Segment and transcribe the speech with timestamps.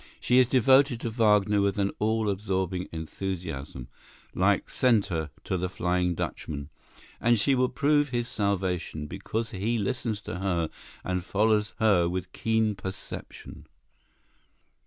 [0.19, 3.87] She is devoted to Wagner with an all absorbing enthusiasm,
[4.33, 10.39] like Senta to the Flying Dutchman—and she will prove his salvation, because he listens to
[10.39, 10.71] her
[11.03, 13.67] and follows her with keen perception."